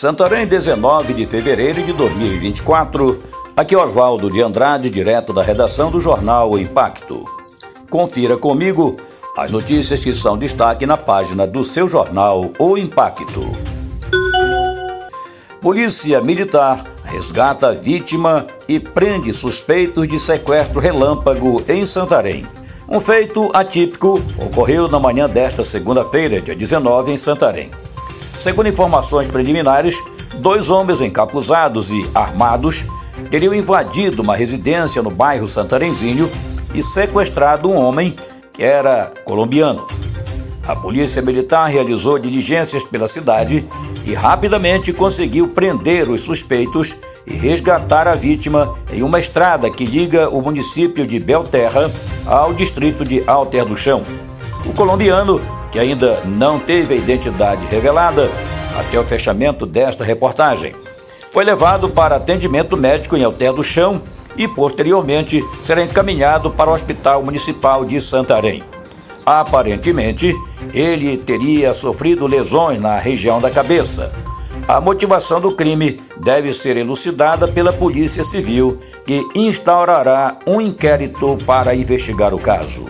Santarém, 0.00 0.46
19 0.46 1.12
de 1.12 1.26
fevereiro 1.26 1.82
de 1.82 1.92
2024. 1.92 3.22
Aqui 3.54 3.76
Oswaldo 3.76 4.30
de 4.30 4.40
Andrade, 4.40 4.88
direto 4.88 5.30
da 5.30 5.42
redação 5.42 5.90
do 5.90 6.00
jornal 6.00 6.58
Impacto. 6.58 7.22
Confira 7.90 8.34
comigo 8.38 8.96
as 9.36 9.50
notícias 9.50 10.02
que 10.02 10.14
são 10.14 10.38
destaque 10.38 10.86
na 10.86 10.96
página 10.96 11.46
do 11.46 11.62
seu 11.62 11.86
jornal 11.86 12.50
O 12.58 12.78
Impacto. 12.78 13.52
Polícia 15.60 16.22
Militar 16.22 16.82
resgata 17.04 17.70
vítima 17.74 18.46
e 18.66 18.80
prende 18.80 19.34
suspeitos 19.34 20.08
de 20.08 20.18
sequestro 20.18 20.80
relâmpago 20.80 21.62
em 21.68 21.84
Santarém. 21.84 22.46
Um 22.88 23.00
feito 23.00 23.50
atípico 23.52 24.18
ocorreu 24.38 24.88
na 24.88 24.98
manhã 24.98 25.28
desta 25.28 25.62
segunda-feira, 25.62 26.40
dia 26.40 26.56
19, 26.56 27.12
em 27.12 27.18
Santarém. 27.18 27.70
Segundo 28.40 28.70
informações 28.70 29.26
preliminares, 29.26 30.02
dois 30.38 30.70
homens 30.70 31.02
encapuzados 31.02 31.90
e 31.90 32.08
armados 32.14 32.86
teriam 33.30 33.54
invadido 33.54 34.22
uma 34.22 34.34
residência 34.34 35.02
no 35.02 35.10
bairro 35.10 35.46
Santarenzinho 35.46 36.30
e 36.74 36.82
sequestrado 36.82 37.68
um 37.68 37.76
homem 37.76 38.16
que 38.50 38.62
era 38.64 39.12
colombiano. 39.26 39.86
A 40.66 40.74
polícia 40.74 41.20
militar 41.20 41.66
realizou 41.66 42.18
diligências 42.18 42.82
pela 42.82 43.06
cidade 43.06 43.68
e 44.06 44.14
rapidamente 44.14 44.90
conseguiu 44.90 45.48
prender 45.48 46.08
os 46.08 46.22
suspeitos 46.22 46.96
e 47.26 47.34
resgatar 47.34 48.08
a 48.08 48.14
vítima 48.14 48.74
em 48.90 49.02
uma 49.02 49.20
estrada 49.20 49.70
que 49.70 49.84
liga 49.84 50.30
o 50.30 50.40
município 50.40 51.06
de 51.06 51.20
Belterra 51.20 51.90
ao 52.24 52.54
distrito 52.54 53.04
de 53.04 53.22
Alter 53.26 53.66
do 53.66 53.76
Chão. 53.76 54.02
O 54.64 54.72
colombiano 54.72 55.59
que 55.70 55.78
ainda 55.78 56.20
não 56.24 56.58
teve 56.58 56.94
a 56.94 56.96
identidade 56.96 57.66
revelada 57.66 58.30
até 58.78 58.98
o 58.98 59.04
fechamento 59.04 59.66
desta 59.66 60.04
reportagem. 60.04 60.74
Foi 61.30 61.44
levado 61.44 61.88
para 61.90 62.16
atendimento 62.16 62.76
médico 62.76 63.16
em 63.16 63.22
Alter 63.22 63.52
do 63.52 63.62
Chão 63.62 64.02
e, 64.36 64.48
posteriormente, 64.48 65.44
será 65.62 65.82
encaminhado 65.82 66.50
para 66.50 66.70
o 66.70 66.74
Hospital 66.74 67.22
Municipal 67.22 67.84
de 67.84 68.00
Santarém. 68.00 68.64
Aparentemente, 69.24 70.34
ele 70.72 71.16
teria 71.16 71.72
sofrido 71.72 72.26
lesões 72.26 72.80
na 72.80 72.98
região 72.98 73.38
da 73.40 73.50
cabeça. 73.50 74.12
A 74.66 74.80
motivação 74.80 75.40
do 75.40 75.54
crime 75.54 76.00
deve 76.16 76.52
ser 76.52 76.76
elucidada 76.76 77.46
pela 77.48 77.72
Polícia 77.72 78.22
Civil, 78.22 78.78
que 79.04 79.26
instaurará 79.34 80.38
um 80.46 80.60
inquérito 80.60 81.36
para 81.44 81.74
investigar 81.74 82.32
o 82.34 82.38
caso. 82.38 82.86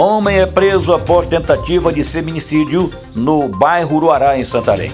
Homem 0.00 0.40
é 0.40 0.46
preso 0.46 0.94
após 0.94 1.26
tentativa 1.26 1.92
de 1.92 2.02
feminicídio 2.02 2.90
no 3.14 3.50
bairro 3.50 3.96
Uruará, 3.96 4.38
em 4.38 4.44
Santarém. 4.44 4.90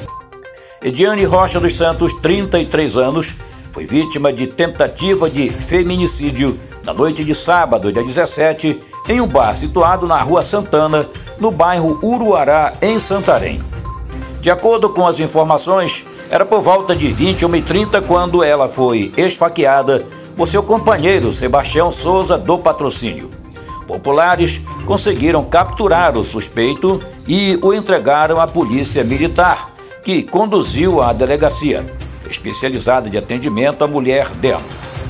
Ediane 0.83 1.23
Rocha 1.23 1.61
dos 1.61 1.77
Santos, 1.77 2.13
33 2.15 2.97
anos, 2.97 3.33
foi 3.71 3.87
vítima 3.87 4.33
de 4.33 4.48
tentativa 4.48 5.31
de 5.31 5.48
feminicídio 5.48 6.59
na 6.83 6.93
noite 6.93 7.23
de 7.23 7.37
sábado, 7.37 7.93
dia 7.93 8.03
17, 8.03 8.81
em 9.09 9.21
um 9.21 9.29
bar 9.29 9.57
situado 9.57 10.09
na 10.09 10.21
Rua 10.21 10.43
Santana, 10.43 11.09
no 11.39 11.53
bairro 11.53 12.01
Uruará, 12.03 12.73
em 12.83 12.98
Santarém. 12.98 13.63
De 14.41 14.51
acordo 14.51 14.91
com 14.91 15.07
as 15.07 15.20
informações, 15.20 16.05
era 16.29 16.45
por 16.45 16.61
volta 16.61 16.97
de 16.97 17.15
21h30 17.15 18.03
quando 18.09 18.43
ela 18.43 18.69
foi 18.69 19.13
esfaqueada 19.17 20.05
por 20.37 20.48
seu 20.48 20.65
companheiro 20.65 21.31
Sebastião 21.31 21.93
Souza 21.93 22.37
do 22.37 22.59
Patrocínio. 22.59 23.45
Populares 23.87 24.61
conseguiram 24.84 25.45
capturar 25.45 26.19
o 26.19 26.25
suspeito 26.25 27.03
e 27.27 27.59
o 27.62 27.73
entregaram 27.73 28.41
à 28.41 28.47
Polícia 28.47 29.05
Militar, 29.05 29.73
que 30.03 30.23
conduziu 30.23 31.01
à 31.01 31.12
delegacia 31.12 31.84
especializada 32.29 33.09
de 33.09 33.17
atendimento 33.17 33.84
à 33.84 33.87
mulher 33.87 34.29
dela. 34.31 34.62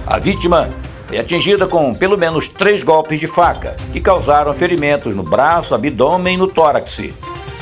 A 0.06 0.18
vítima 0.18 0.68
foi 1.06 1.18
atingida 1.18 1.66
com 1.66 1.94
pelo 1.94 2.18
menos 2.18 2.48
três 2.48 2.82
golpes 2.82 3.18
de 3.18 3.26
faca, 3.26 3.76
que 3.92 4.00
causaram 4.00 4.52
ferimentos 4.52 5.14
no 5.14 5.22
braço, 5.22 5.74
abdômen 5.74 6.34
e 6.34 6.36
no 6.36 6.46
tórax. 6.46 7.00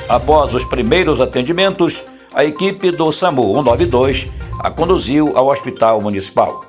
Após 0.08 0.54
os 0.54 0.64
primeiros 0.64 1.20
atendimentos, 1.20 2.04
a 2.34 2.44
equipe 2.44 2.90
do 2.90 3.12
SAMU 3.12 3.54
192 3.54 4.28
a 4.58 4.70
conduziu 4.70 5.36
ao 5.36 5.48
hospital 5.48 6.00
municipal. 6.00 6.64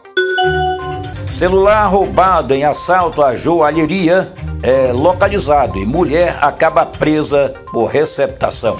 Celular 1.35 1.87
roubado 1.87 2.53
em 2.53 2.63
assalto 2.63 3.21
à 3.21 3.35
joalheria 3.35 4.31
é 4.63 4.93
localizado 4.93 5.77
e 5.77 5.85
mulher 5.85 6.37
acaba 6.39 6.85
presa 6.85 7.53
por 7.73 7.87
receptação. 7.87 8.77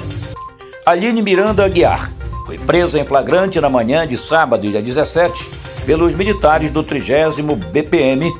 Aline 0.86 1.22
Miranda 1.22 1.66
Aguiar 1.66 2.10
foi 2.46 2.58
presa 2.58 2.98
em 2.98 3.04
flagrante 3.04 3.60
na 3.60 3.70
manhã 3.70 4.08
de 4.08 4.16
sábado, 4.16 4.72
dia 4.72 4.82
17, 4.82 5.52
pelos 5.86 6.16
militares 6.16 6.72
do 6.72 6.82
30 6.82 7.44
BPM 7.74 8.34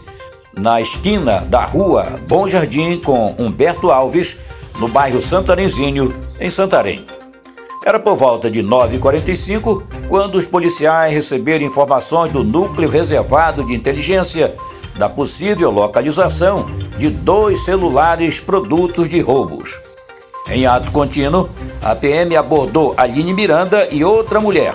na 0.54 0.80
esquina 0.80 1.42
da 1.50 1.66
rua 1.66 2.18
Bom 2.26 2.48
Jardim 2.48 3.02
com 3.02 3.36
Humberto 3.38 3.92
Alves, 3.92 4.38
no 4.80 4.88
bairro 4.88 5.22
Santarenzinho, 5.22 6.16
em 6.40 6.50
Santarém. 6.50 7.06
Era 7.86 8.00
por 8.00 8.16
volta 8.16 8.50
de 8.50 8.64
9h45 8.64 9.84
quando 10.10 10.40
os 10.40 10.48
policiais 10.48 11.14
receberam 11.14 11.64
informações 11.64 12.32
do 12.32 12.44
núcleo 12.44 12.90
reservado 12.90 13.64
de 13.64 13.76
inteligência 13.76 14.56
da 14.98 15.08
possível 15.08 15.70
localização 15.70 16.66
de 16.98 17.12
dois 17.12 17.64
celulares 17.64 18.40
produtos 18.40 19.08
de 19.08 19.20
roubos. 19.20 19.80
Em 20.50 20.66
ato 20.66 20.92
contínuo, 20.92 21.48
a 21.80 21.94
PM 21.96 22.36
abordou 22.36 22.96
Aline 22.98 23.36
Miranda 23.36 23.88
e 23.92 24.04
outra 24.04 24.42
mulher. 24.42 24.74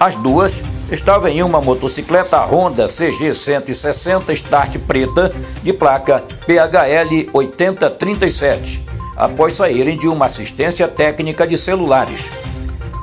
As 0.00 0.16
duas 0.16 0.60
estavam 0.90 1.28
em 1.28 1.44
uma 1.44 1.60
motocicleta 1.60 2.44
Honda 2.44 2.88
CG 2.88 3.32
160 3.32 4.32
Start 4.32 4.78
preta 4.78 5.32
de 5.62 5.72
placa 5.72 6.24
PHL 6.44 7.30
8037 7.32 8.91
após 9.16 9.54
saírem 9.54 9.96
de 9.96 10.08
uma 10.08 10.26
assistência 10.26 10.88
técnica 10.88 11.46
de 11.46 11.56
celulares. 11.56 12.30